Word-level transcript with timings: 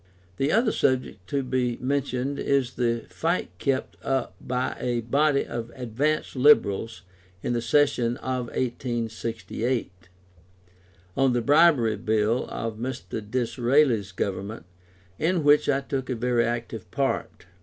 The 0.37 0.51
other 0.51 0.71
subject 0.71 1.27
to 1.29 1.43
be 1.43 1.77
mentioned 1.77 2.39
is 2.39 2.73
the 2.73 3.05
fight 3.09 3.51
kept 3.59 3.97
up 4.03 4.33
by 4.41 4.75
a 4.79 5.01
body 5.01 5.45
of 5.45 5.71
advanced 5.75 6.35
Liberals 6.35 7.03
in 7.43 7.53
the 7.53 7.61
session 7.61 8.17
of 8.17 8.47
1868, 8.47 9.91
on 11.15 11.33
the 11.33 11.41
Bribery 11.41 11.97
Bill 11.97 12.47
of 12.49 12.77
Mr. 12.77 13.21
Disraeli's 13.29 14.11
Government, 14.11 14.65
in 15.19 15.43
which 15.43 15.69
I 15.69 15.81
took 15.81 16.09
a 16.09 16.15
very 16.15 16.45
active 16.45 16.89
part. 16.89 17.45